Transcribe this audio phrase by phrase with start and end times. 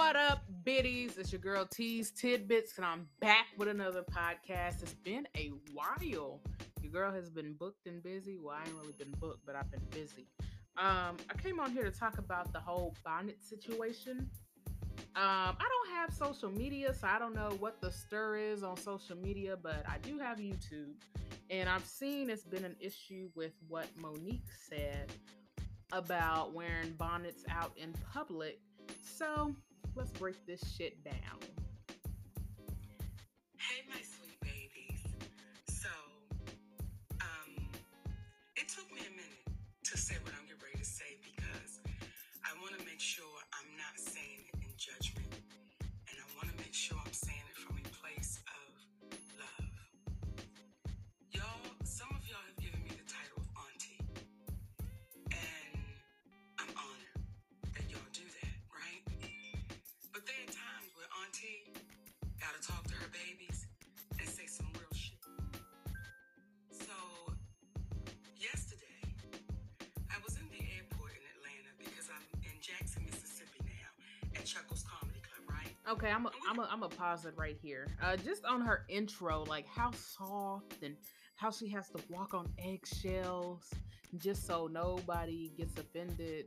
[0.00, 1.18] What up, biddies?
[1.18, 4.82] It's your girl T's Tidbits, and I'm back with another podcast.
[4.82, 6.40] It's been a while.
[6.80, 8.38] Your girl has been booked and busy.
[8.42, 10.26] Well, I ain't really been booked, but I've been busy.
[10.78, 14.30] Um, I came on here to talk about the whole bonnet situation.
[15.16, 18.78] Um, I don't have social media, so I don't know what the stir is on
[18.78, 20.94] social media, but I do have YouTube.
[21.50, 25.12] And I've seen it's been an issue with what Mo'Nique said
[25.92, 28.60] about wearing bonnets out in public.
[29.02, 29.54] So
[29.94, 31.59] let's break this shit down.
[74.50, 75.76] Chuckles Comedy Club, right?
[75.88, 77.86] Okay, I'm a, I'm a, I'm a pause it right here.
[78.02, 80.96] Uh, just on her intro, like how soft and
[81.36, 83.70] how she has to walk on eggshells
[84.18, 86.46] just so nobody gets offended.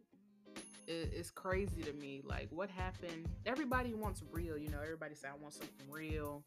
[0.85, 2.21] It, it's crazy to me.
[2.25, 3.29] Like what happened?
[3.45, 4.81] Everybody wants real, you know.
[4.81, 6.43] Everybody say I want something real.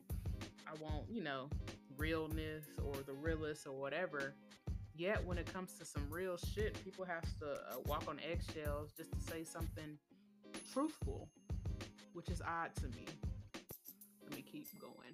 [0.66, 1.48] I want, you know,
[1.96, 4.34] realness or the realest or whatever.
[4.94, 8.92] Yet when it comes to some real shit, people have to uh, walk on eggshells
[8.94, 9.96] just to say something
[10.72, 11.28] truthful
[12.17, 13.05] which is odd to me.
[14.25, 15.12] Let me keep going.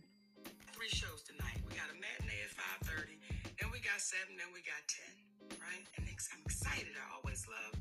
[0.70, 1.59] Three shows tonight.
[1.67, 2.55] We got a matinee at
[2.86, 3.19] 5.30,
[3.59, 4.78] then we got 7, then we got
[5.50, 5.83] 10, right?
[5.98, 6.94] And I'm excited.
[6.94, 7.75] I always love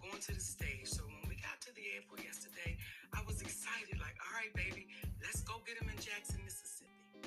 [0.00, 0.88] going to the stage.
[0.88, 2.80] So when we got to the airport yesterday,
[3.12, 4.00] I was excited.
[4.00, 4.88] Like, all right, baby,
[5.20, 7.20] let's go get him in Jackson, Mississippi.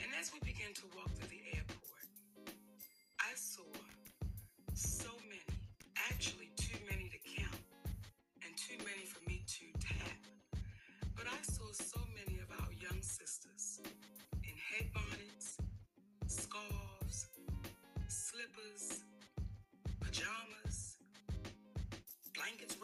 [0.00, 2.08] And as we began to walk through the airport,
[3.20, 3.68] I saw
[4.72, 5.44] so many,
[6.08, 7.60] actually too many to count,
[8.40, 9.17] and too many for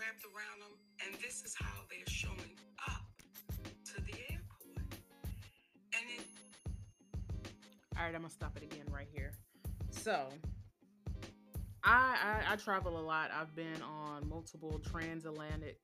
[0.05, 2.57] wrapped around them, and this is how they're showing
[2.89, 3.05] up
[3.85, 4.93] to the airport.
[5.95, 6.27] And it
[7.97, 9.33] All right, I'm gonna stop it again right here.
[9.91, 10.29] So,
[11.83, 13.31] I, I I travel a lot.
[13.33, 15.79] I've been on multiple transatlantic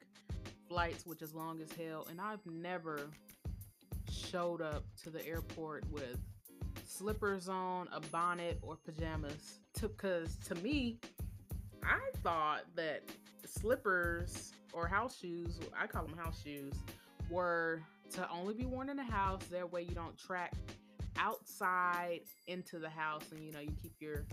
[0.69, 3.09] flights, which is long as hell, and I've never
[4.11, 6.19] showed up to the airport with
[6.85, 9.61] slippers on, a bonnet, or pajamas.
[9.81, 10.99] Because to me,
[11.83, 13.03] I thought that
[13.51, 16.75] slippers or house shoes, I call them house shoes,
[17.31, 19.45] were to only be worn in the house.
[19.51, 20.55] That way you don't track
[21.19, 24.25] outside into the house and you know you keep your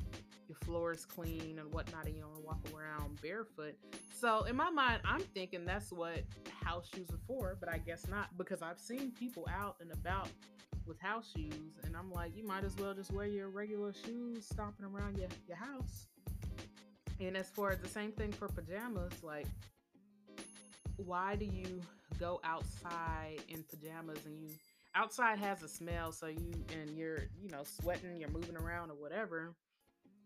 [0.48, 3.76] your floors clean and whatnot and you don't walk around barefoot.
[4.14, 6.24] So in my mind, I'm thinking that's what
[6.64, 10.30] house shoes are for, but I guess not because I've seen people out and about
[10.86, 14.46] with house shoes and I'm like, you might as well just wear your regular shoes
[14.46, 16.08] stomping around your, your house.
[17.20, 19.48] And as far as the same thing for pajamas, like
[20.98, 21.82] why do you
[22.20, 24.50] go outside in pajamas and you
[24.96, 28.96] outside has a smell so you and you're you know sweating you're moving around or
[28.96, 29.54] whatever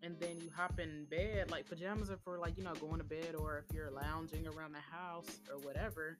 [0.03, 3.03] and then you hop in bed like pajamas are for like you know going to
[3.03, 6.17] bed or if you're lounging around the house or whatever.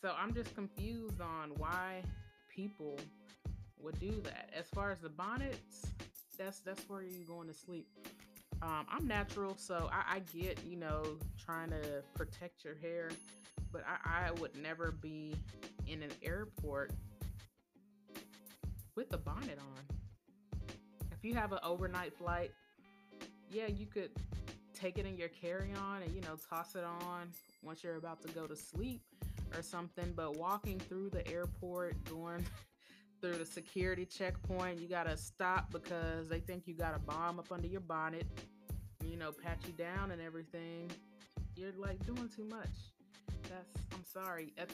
[0.00, 2.02] So i'm just confused on why
[2.48, 2.98] people
[3.80, 4.50] would do that.
[4.58, 5.86] As far as the bonnets
[6.38, 7.86] that's that's where you're going to sleep
[8.62, 11.02] um, i'm natural so I, I get you know
[11.44, 13.10] trying to protect your hair
[13.72, 15.34] but I, I would never be
[15.86, 16.92] in an airport
[18.94, 19.96] with a bonnet on.
[21.12, 22.52] If you have an overnight flight,
[23.50, 24.10] yeah, you could
[24.74, 27.28] take it in your carry-on and you know toss it on
[27.62, 29.02] once you're about to go to sleep
[29.54, 30.12] or something.
[30.16, 32.44] But walking through the airport, going
[33.20, 37.50] through the security checkpoint, you gotta stop because they think you got a bomb up
[37.50, 38.26] under your bonnet.
[39.04, 40.90] You know, pat you down and everything.
[41.56, 42.68] You're like doing too much.
[43.44, 44.52] That's I'm sorry.
[44.58, 44.70] At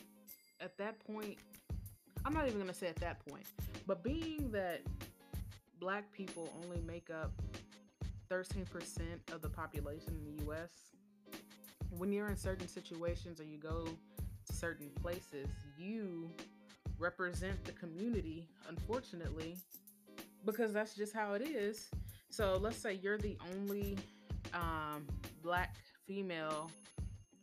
[0.61, 1.39] at that point,
[2.25, 3.45] I'm not even gonna say at that point,
[3.87, 4.81] but being that
[5.81, 7.33] black people only make up
[8.31, 8.65] 13%
[9.33, 10.71] of the population in the US,
[11.99, 13.87] when you're in certain situations or you go
[14.47, 16.31] to certain places, you
[17.03, 19.57] represent the community, unfortunately,
[20.47, 21.91] because that's just how it is.
[22.31, 23.99] So let's say you're the only
[24.55, 25.07] um,
[25.43, 25.75] black
[26.07, 26.71] female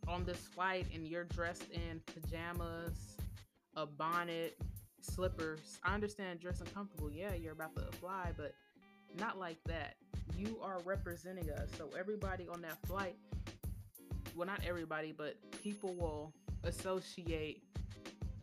[0.07, 3.17] on this flight and you're dressed in pajamas,
[3.75, 4.57] a bonnet,
[5.01, 5.77] slippers.
[5.83, 7.11] I understand dressing comfortable.
[7.11, 8.53] Yeah, you're about to fly, but
[9.19, 9.95] not like that.
[10.37, 11.69] You are representing us.
[11.77, 13.17] So everybody on that flight,
[14.35, 16.33] well, not everybody, but people will
[16.63, 17.63] associate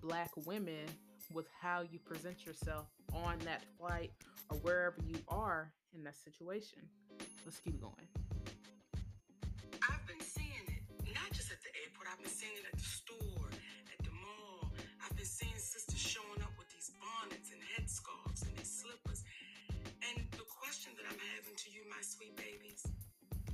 [0.02, 0.86] black women
[1.32, 4.12] with how you present yourself on that flight
[4.50, 6.78] or wherever you are in that situation.
[7.44, 8.08] Let's keep going.
[9.82, 10.82] I've been seeing it,
[11.14, 13.48] not just at the airport, I've been seeing it at the store,
[13.90, 14.72] at the mall.
[15.04, 19.24] I've been seeing sisters showing up with these bonnets and headscarves and these slippers.
[20.10, 22.82] And the question that I'm having to you, my sweet babies,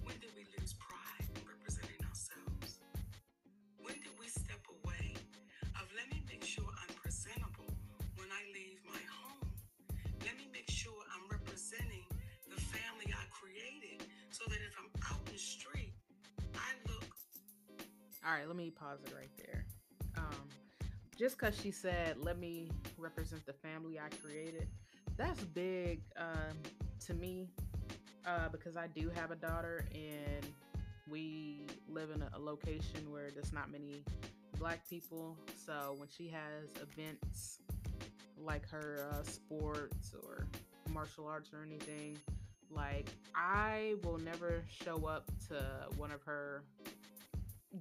[0.02, 2.80] when did we lose pride in representing ourselves?
[3.80, 5.11] When did we step away
[18.24, 19.64] All right, let me pause it right there.
[20.16, 20.48] Um,
[21.18, 24.68] just because she said, let me represent the family I created,
[25.16, 26.56] that's big um,
[27.06, 27.48] to me
[28.26, 30.46] uh, because I do have a daughter and
[31.10, 34.04] we live in a, a location where there's not many
[34.58, 35.36] black people.
[35.66, 37.58] So when she has events
[38.38, 40.46] like her uh, sports or
[40.92, 42.16] martial arts or anything,
[42.70, 45.64] like I will never show up to
[45.96, 46.62] one of her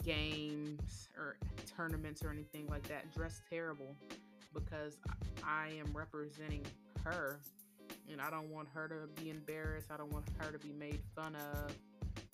[0.04, 1.38] games or
[1.76, 3.96] tournaments or anything like that dressed terrible
[4.54, 4.98] because
[5.44, 6.66] I am representing
[7.04, 7.40] her
[8.12, 9.88] and I don't want her to be embarrassed.
[9.92, 11.74] I don't want her to be made fun of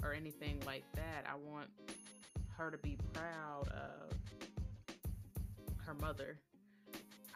[0.03, 1.25] or anything like that.
[1.29, 1.69] I want
[2.57, 4.13] her to be proud of
[5.85, 6.37] her mother.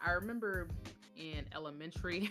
[0.04, 0.68] I remember
[1.16, 2.30] in elementary,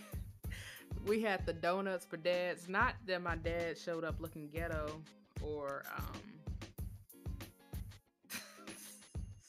[1.05, 2.67] we had the donuts for dads.
[2.67, 5.01] Not that my dad showed up looking ghetto
[5.41, 6.30] or, um,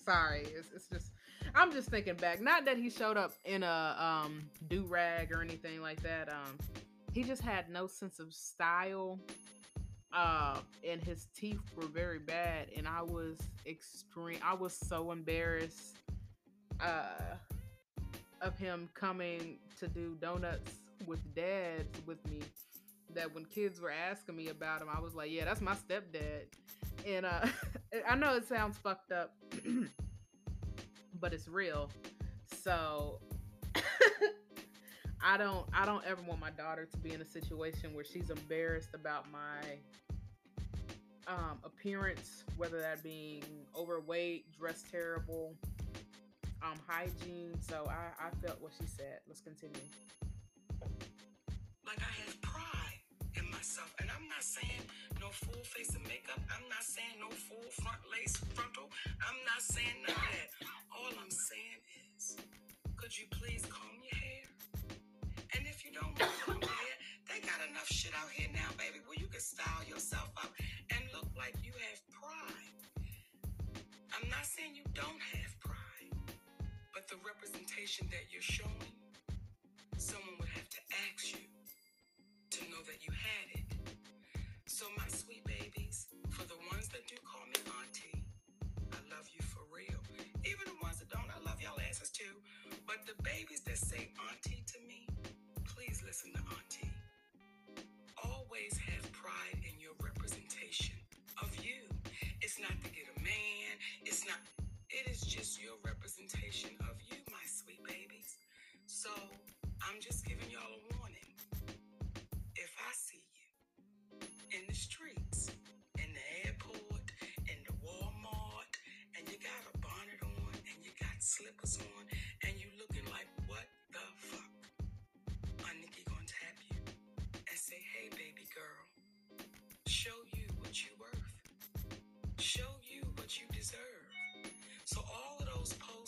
[0.04, 1.12] sorry, it's, it's just,
[1.54, 2.40] I'm just thinking back.
[2.40, 6.28] Not that he showed up in a um, do rag or anything like that.
[6.28, 6.58] Um,
[7.12, 9.18] he just had no sense of style
[10.12, 15.96] uh and his teeth were very bad and i was extreme i was so embarrassed
[16.80, 17.36] uh
[18.42, 20.72] of him coming to do donuts
[21.06, 22.40] with dads with me
[23.14, 26.42] that when kids were asking me about him i was like yeah that's my stepdad
[27.06, 27.46] and uh
[28.08, 29.34] i know it sounds fucked up
[31.20, 31.90] but it's real
[32.62, 33.20] so
[35.24, 38.30] I don't I don't ever want my daughter to be in a situation where she's
[38.30, 39.60] embarrassed about my
[41.28, 43.42] um, appearance, whether that being
[43.76, 45.54] overweight, dressed terrible,
[46.62, 47.54] um, hygiene.
[47.60, 49.20] So I, I felt what she said.
[49.28, 49.76] Let's continue.
[51.86, 53.00] like I have pride
[53.36, 53.94] in myself.
[54.00, 54.82] And I'm not saying
[55.22, 56.42] no full face of makeup.
[56.50, 58.90] I'm not saying no full front lace frontal.
[59.22, 60.50] I'm not saying none of that.
[60.90, 61.78] All I'm saying
[62.18, 62.34] is,
[62.98, 64.42] could you please comb your hair?
[65.54, 66.96] And if you don't want to comb your hair,
[67.30, 70.50] they got enough shit out here now, baby, where you can style yourself up
[70.90, 72.82] and look like you have pride.
[74.18, 76.18] I'm not saying you don't have pride,
[76.90, 78.90] but the representation that you're showing,
[80.02, 81.46] someone would have to ask you
[82.58, 83.51] to know that you had it.
[84.82, 88.26] So, my sweet babies, for the ones that do call me auntie,
[88.90, 90.02] I love you for real.
[90.42, 92.34] Even the ones that don't, I love y'all asses too.
[92.82, 94.31] But the babies that say auntie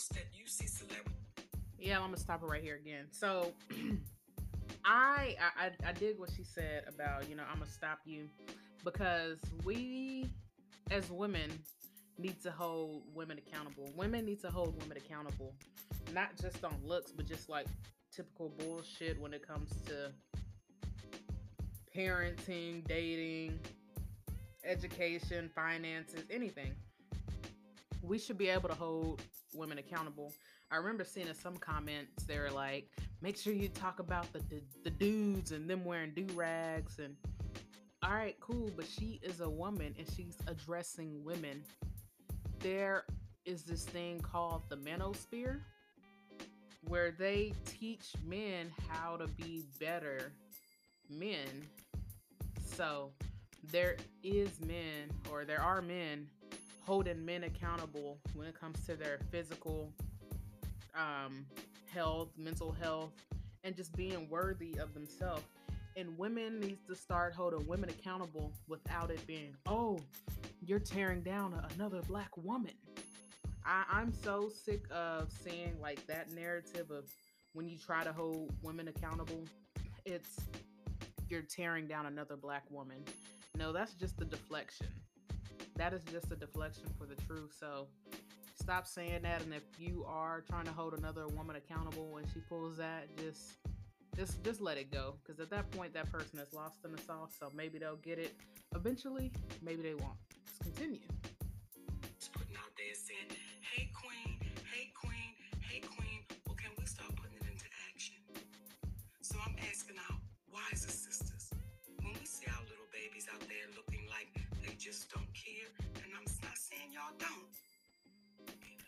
[0.09, 1.13] that you see celebrities
[1.79, 3.05] Yeah, I'm gonna stop it right here again.
[3.11, 3.53] So
[4.85, 8.29] I, I I dig what she said about you know I'm gonna stop you
[8.83, 10.29] because we
[10.91, 11.51] as women
[12.17, 13.89] need to hold women accountable.
[13.95, 15.53] Women need to hold women accountable,
[16.13, 17.67] not just on looks, but just like
[18.15, 20.11] typical bullshit when it comes to
[21.95, 23.59] parenting, dating,
[24.63, 26.73] education, finances, anything.
[28.05, 29.21] We should be able to hold
[29.53, 30.33] women accountable.
[30.71, 32.89] I remember seeing in some comments they were like,
[33.21, 37.15] make sure you talk about the the, the dudes and them wearing do rags and
[38.03, 41.63] all right, cool, but she is a woman and she's addressing women.
[42.59, 43.05] there
[43.45, 45.61] is this thing called the manosphere
[46.87, 50.31] where they teach men how to be better
[51.09, 51.47] men.
[52.63, 53.11] So
[53.71, 56.27] there is men or there are men
[56.85, 59.91] holding men accountable when it comes to their physical
[60.95, 61.45] um,
[61.91, 63.11] health, mental health,
[63.63, 65.43] and just being worthy of themselves.
[65.97, 69.99] And women needs to start holding women accountable without it being, oh,
[70.61, 72.73] you're tearing down another black woman.
[73.65, 77.05] I, I'm so sick of seeing like that narrative of
[77.53, 79.43] when you try to hold women accountable,
[80.05, 80.41] it's
[81.29, 83.03] you're tearing down another black woman.
[83.57, 84.87] No, that's just the deflection.
[85.77, 87.53] That is just a deflection for the truth.
[87.59, 87.87] So
[88.55, 89.41] stop saying that.
[89.41, 93.57] And if you are trying to hold another woman accountable when she pulls that, just
[94.15, 95.15] just just let it go.
[95.23, 97.35] Because at that point, that person is lost in the sauce.
[97.39, 98.35] So maybe they'll get it
[98.73, 99.31] eventually.
[99.61, 100.17] Maybe they won't.
[100.45, 101.01] Let's continue.
[102.17, 103.29] Just putting out there saying,
[103.61, 104.39] "Hey queen,
[104.71, 108.15] hey queen, hey queen." Well, can we start putting it into action?
[109.21, 110.17] So I'm asking our
[110.53, 111.51] wiser sisters,
[112.01, 114.31] when we see our little babies out there looking like
[114.63, 115.24] they just don't
[116.95, 117.51] y'all don't.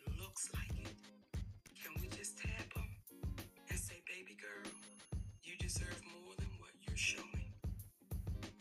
[0.07, 0.95] It looks like it.
[1.75, 2.87] Can we just tap them
[3.69, 4.71] and say, "Baby girl,
[5.43, 7.51] you deserve more than what you're showing.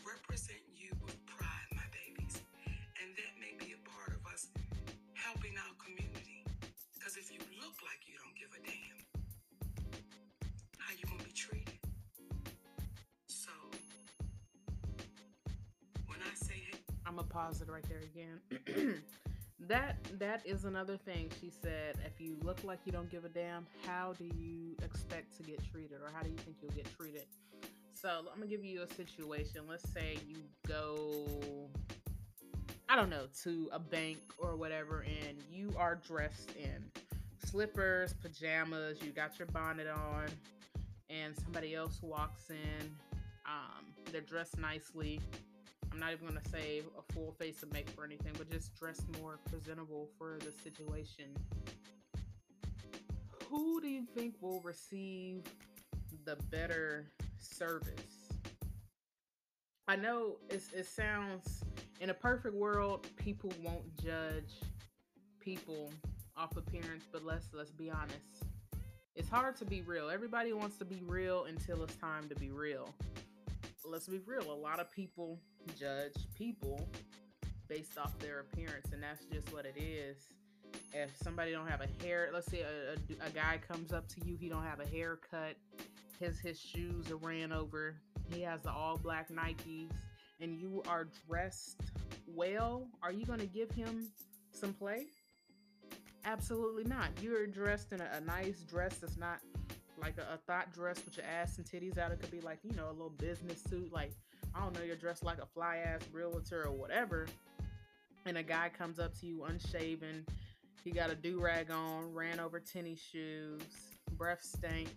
[0.02, 2.42] Represent you with pride, my babies,
[2.98, 4.48] and that may be a part of us
[5.14, 6.42] helping our community.
[6.94, 8.98] Because if you look like you don't give a damn,
[10.78, 11.78] how you gonna be treated?
[13.28, 13.52] So,
[16.10, 19.02] when I say, hey, I'm gonna pause it right there again.
[19.68, 21.96] that that is another thing she said.
[22.04, 25.60] If you look like you don't give a damn, how do you expect to get
[25.70, 27.24] treated, or how do you think you'll get treated?
[27.92, 29.62] So I'm gonna give you a situation.
[29.68, 30.36] Let's say you
[30.68, 31.68] go,
[32.88, 36.84] I don't know, to a bank or whatever, and you are dressed in
[37.44, 39.02] slippers, pajamas.
[39.02, 40.26] You got your bonnet on,
[41.10, 42.90] and somebody else walks in.
[43.46, 45.20] Um, they're dressed nicely.
[45.96, 49.00] I'm not even gonna say a full face of makeup or anything, but just dress
[49.18, 51.24] more presentable for the situation.
[53.48, 55.44] Who do you think will receive
[56.26, 57.06] the better
[57.38, 58.28] service?
[59.88, 61.64] I know it sounds
[62.02, 64.60] in a perfect world, people won't judge
[65.40, 65.90] people
[66.36, 68.44] off appearance, but let's let's be honest.
[69.14, 70.10] It's hard to be real.
[70.10, 72.94] Everybody wants to be real until it's time to be real.
[73.88, 74.52] Let's be real.
[74.52, 75.38] A lot of people
[75.78, 76.88] judge people
[77.68, 80.16] based off their appearance, and that's just what it is.
[80.92, 84.26] If somebody don't have a hair, let's say a, a, a guy comes up to
[84.26, 85.56] you, he don't have a haircut,
[86.18, 87.94] his his shoes are ran over,
[88.32, 89.90] he has the all black Nikes,
[90.40, 91.80] and you are dressed
[92.26, 92.88] well.
[93.02, 94.08] Are you gonna give him
[94.50, 95.06] some play?
[96.24, 97.10] Absolutely not.
[97.22, 99.38] You're dressed in a, a nice dress that's not
[99.98, 102.10] like a, a thought dress with your ass and titties out.
[102.12, 103.92] It could be like, you know, a little business suit.
[103.92, 104.12] Like,
[104.54, 107.26] I don't know, you're dressed like a fly ass realtor or whatever.
[108.24, 110.24] And a guy comes up to you unshaven.
[110.84, 113.60] He got a do rag on, ran over tennis shoes,
[114.12, 114.88] breath stank.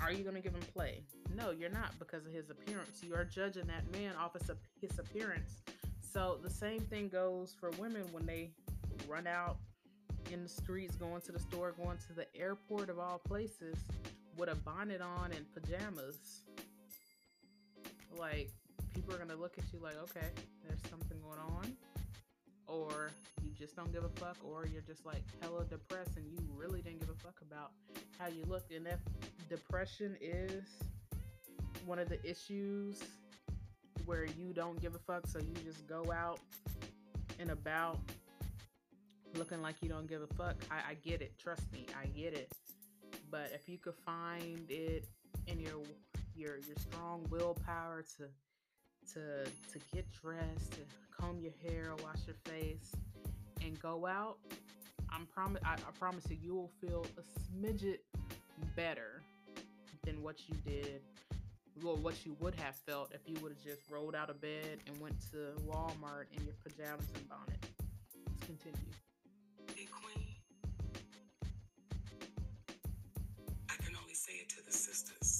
[0.00, 1.02] Are you going to give him play?
[1.34, 3.02] No, you're not because of his appearance.
[3.02, 4.42] You are judging that man off of
[4.80, 5.62] his appearance.
[6.00, 8.50] So the same thing goes for women when they
[9.08, 9.56] run out
[10.32, 13.76] in the streets, going to the store, going to the airport of all places
[14.36, 16.42] with a bonnet on and pajamas.
[18.16, 18.50] Like,
[18.94, 20.26] people are gonna look at you like, okay,
[20.66, 21.76] there's something going on.
[22.66, 23.10] Or
[23.42, 26.82] you just don't give a fuck, or you're just like hella depressed and you really
[26.82, 27.70] didn't give a fuck about
[28.18, 28.64] how you look.
[28.74, 28.98] And if
[29.48, 30.64] depression is
[31.86, 33.02] one of the issues
[34.04, 36.40] where you don't give a fuck, so you just go out
[37.38, 37.98] and about
[39.34, 40.56] looking like you don't give a fuck.
[40.70, 41.38] I, I get it.
[41.38, 42.52] Trust me, I get it.
[43.30, 45.04] But if you could find it
[45.46, 45.82] in your
[46.34, 48.24] your your strong willpower to
[49.14, 50.80] to to get dressed, to
[51.18, 52.92] comb your hair, wash your face,
[53.62, 54.38] and go out,
[55.10, 57.98] I'm promise I, I promise you you will feel a smidget
[58.76, 59.22] better
[60.04, 61.02] than what you did
[61.82, 64.78] well, what you would have felt if you would have just rolled out of bed
[64.86, 67.58] and went to Walmart in your pajamas and bonnet.
[68.26, 69.07] Let's continue.
[74.28, 75.37] Say it to the sisters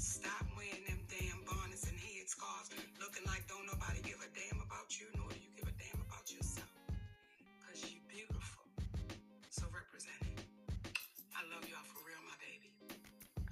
[0.00, 2.72] Stop wearing them damn bonnets and head scarves,
[3.04, 6.00] looking like don't nobody give a damn about you, nor do you give a damn
[6.00, 6.72] about yourself.
[7.60, 8.64] Cause you beautiful.
[9.50, 10.40] So represent it.
[11.36, 12.72] I love y'all for real, my baby.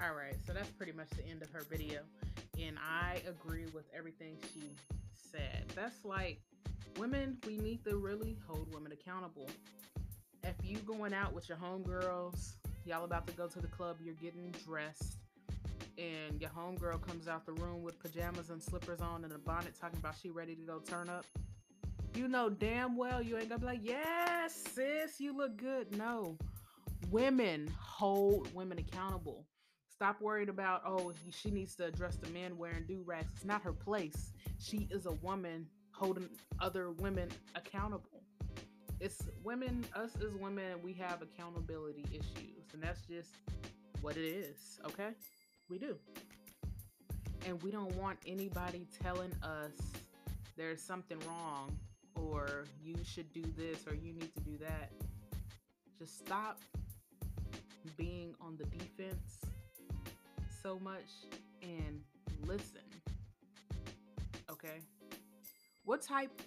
[0.00, 2.00] All right, so that's pretty much the end of her video.
[2.58, 4.72] And I agree with everything she
[5.12, 5.70] said.
[5.76, 6.40] That's like
[6.96, 9.50] women, we need to really hold women accountable.
[10.44, 12.54] If you going out with your homegirls,
[12.86, 15.18] y'all about to go to the club, you're getting dressed,
[15.98, 19.74] and your homegirl comes out the room with pajamas and slippers on and a bonnet
[19.78, 21.24] talking about she ready to go turn up.
[22.14, 25.96] You know damn well you ain't gonna be like, yes, sis, you look good.
[25.96, 26.36] No.
[27.10, 29.44] Women hold women accountable.
[29.92, 33.32] Stop worried about, oh, she needs to address the men wearing do rags.
[33.34, 34.32] It's not her place.
[34.58, 36.28] She is a woman holding
[36.60, 38.22] other women accountable.
[39.00, 43.30] It's women, us as women, we have accountability issues, and that's just
[44.00, 45.10] what it is, okay?
[45.68, 45.96] We do.
[47.46, 49.72] And we don't want anybody telling us
[50.56, 51.76] there's something wrong
[52.14, 54.90] or you should do this or you need to do that.
[55.98, 56.58] Just stop
[57.96, 59.40] being on the defense
[60.62, 61.26] so much
[61.62, 62.00] and
[62.44, 62.80] listen.
[64.50, 64.80] Okay?
[65.84, 66.42] What type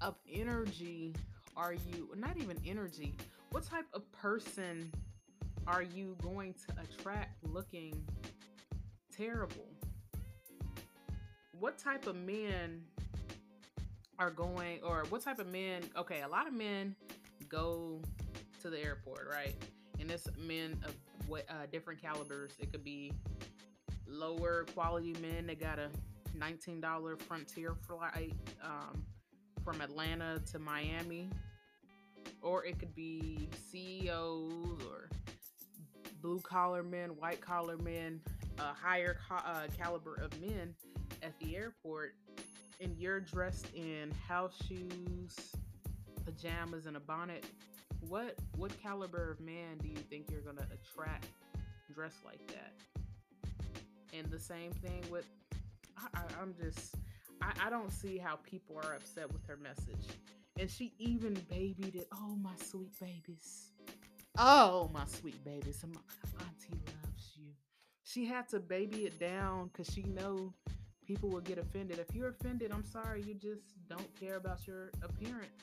[0.00, 1.14] of energy
[1.56, 3.14] are you, not even energy,
[3.50, 4.90] what type of person
[5.66, 8.02] are you going to attract looking
[9.20, 9.68] terrible?
[11.58, 12.82] What type of men
[14.18, 15.82] are going, or what type of men?
[15.96, 16.96] Okay, a lot of men
[17.48, 18.00] go
[18.62, 19.54] to the airport, right?
[19.98, 20.94] And it's men of
[21.28, 22.52] what uh, different calibers.
[22.58, 23.12] It could be
[24.06, 25.90] lower quality men that got a
[26.38, 28.32] $19 Frontier flight
[28.64, 29.04] um,
[29.62, 31.28] from Atlanta to Miami,
[32.40, 35.10] or it could be CEOs or
[36.22, 38.20] blue collar men, white collar men,
[38.60, 40.74] a higher uh, caliber of men
[41.22, 42.14] at the airport,
[42.80, 45.54] and you're dressed in house shoes,
[46.24, 47.44] pajamas, and a bonnet.
[48.08, 51.26] What what caliber of man do you think you're gonna attract
[51.94, 52.72] dressed like that?
[54.12, 55.26] And the same thing with
[56.14, 56.94] I, am just
[57.42, 60.06] I, I don't see how people are upset with her message.
[60.58, 62.08] And she even babied it.
[62.12, 63.70] Oh my sweet babies.
[64.38, 65.82] Oh my sweet babies.
[65.86, 66.00] My
[66.44, 66.80] auntie.
[68.12, 70.52] She had to baby it down because she know
[71.06, 71.98] people will get offended.
[71.98, 75.62] If you're offended, I'm sorry, you just don't care about your appearance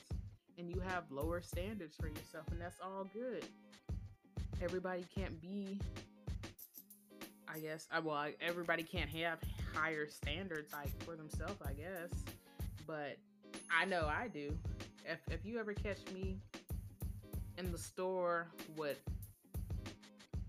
[0.56, 3.44] and you have lower standards for yourself, and that's all good.
[4.62, 5.80] Everybody can't be
[7.50, 7.86] I guess.
[7.90, 9.38] I, well, everybody can't have
[9.74, 12.10] higher standards like for themselves, I guess.
[12.86, 13.16] But
[13.74, 14.56] I know I do.
[15.06, 16.38] If if you ever catch me
[17.56, 19.00] in the store with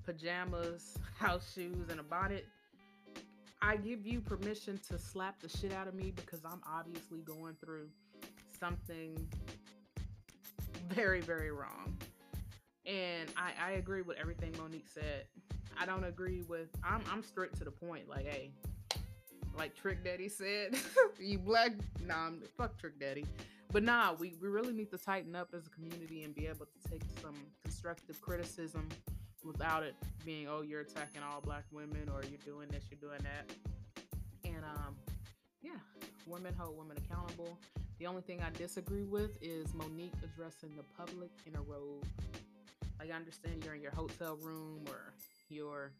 [0.03, 2.47] pajamas, house shoes, and a bonnet,
[3.61, 7.55] I give you permission to slap the shit out of me because I'm obviously going
[7.63, 7.89] through
[8.57, 9.27] something
[10.89, 11.97] very, very wrong.
[12.85, 15.25] And I, I agree with everything Monique said.
[15.77, 16.69] I don't agree with.
[16.83, 18.09] I'm I'm straight to the point.
[18.09, 18.51] Like, hey,
[19.57, 20.77] like Trick Daddy said,
[21.19, 21.73] you black.
[22.05, 23.25] Nah, I'm, fuck Trick Daddy.
[23.71, 26.65] But nah, we, we really need to tighten up as a community and be able
[26.65, 28.89] to take some constructive criticism
[29.43, 33.21] without it being, oh, you're attacking all black women or you're doing this, you're doing
[33.23, 33.49] that.
[34.45, 34.95] And um,
[35.61, 35.71] yeah,
[36.25, 37.57] women hold women accountable.
[37.99, 42.05] The only thing I disagree with is Monique addressing the public in a robe.
[42.99, 45.13] Like I understand you're in your hotel room or
[45.49, 45.91] you're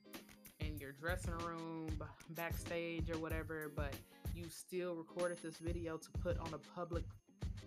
[0.60, 1.90] in your dressing room,
[2.32, 3.94] backstage, or whatever, but
[4.36, 7.04] you still recorded this video to put on a public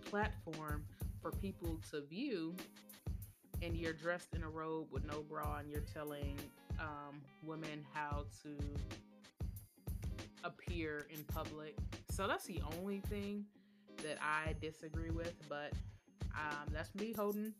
[0.09, 0.83] platform
[1.21, 2.55] for people to view,
[3.63, 6.37] and you're dressed in a robe with no bra, and you're telling
[6.79, 8.57] um, women how to
[10.43, 11.75] appear in public.
[12.11, 13.45] So that's the only thing
[14.03, 15.71] that I disagree with, but
[16.35, 17.53] um, that's me holding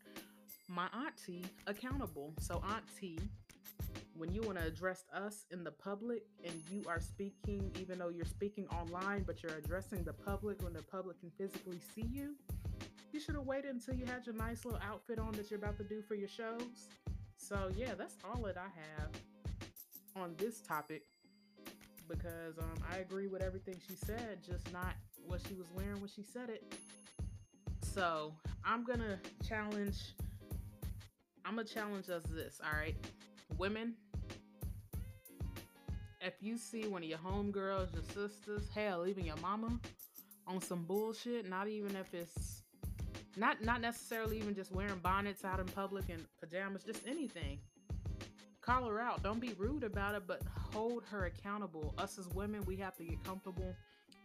[0.68, 2.34] my auntie accountable.
[2.39, 3.20] So, auntie,
[4.18, 8.10] when you want to address us in the public and you are speaking, even though
[8.10, 12.36] you're speaking online, but you're addressing the public when the public can physically see you,
[13.13, 15.78] you should have waited until you had your nice little outfit on that you're about
[15.78, 16.89] to do for your shows.
[17.38, 19.10] So, yeah, that's all that I have
[20.15, 21.04] on this topic
[22.08, 24.95] because um, I agree with everything she said, just not
[25.28, 26.73] what she was wearing when she said it.
[27.82, 28.34] So,
[28.65, 29.97] I'm to challenge.
[31.45, 32.95] I'm to challenge us this, all right?
[33.58, 33.93] Women,
[36.21, 39.80] if you see one of your homegirls, your sisters, hell, even your mama
[40.47, 42.62] on some bullshit, not even if it's
[43.36, 47.60] not not necessarily even just wearing bonnets out in public and pajamas, just anything.
[48.62, 49.22] Call her out.
[49.24, 50.41] Don't be rude about it, but
[50.74, 51.93] hold her accountable.
[51.98, 53.76] Us as women, we have to get comfortable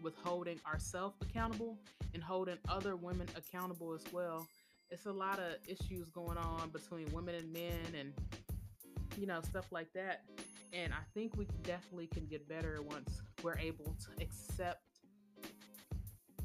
[0.01, 1.77] with holding ourselves accountable
[2.15, 4.47] and holding other women accountable as well.
[4.91, 8.13] It's a lot of issues going on between women and men and
[9.19, 10.23] you know stuff like that
[10.73, 14.83] And I think we definitely can get better once we're able to accept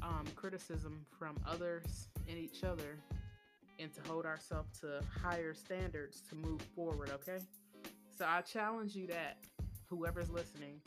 [0.02, 2.98] um, criticism from others and each other
[3.78, 7.38] and to hold ourselves to higher standards to move forward, okay?
[8.16, 9.38] So I challenge you that
[9.88, 10.80] whoever's listening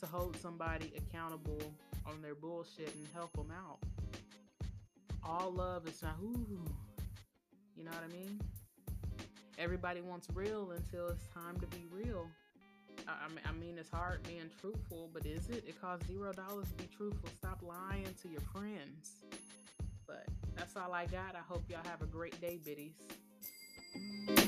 [0.00, 1.60] to hold somebody accountable
[2.06, 3.78] on their bullshit and help them out.
[5.24, 6.60] All love is not ooh.
[7.76, 8.40] You know what I mean?
[9.58, 12.28] Everybody wants real until it's time to be real.
[13.08, 15.64] I, I mean, it's hard being truthful, but is it?
[15.66, 17.28] It costs zero dollars to be truthful.
[17.38, 19.24] Stop lying to your friends.
[20.56, 21.34] That's all I got.
[21.34, 24.43] I hope y'all have a great day, biddies.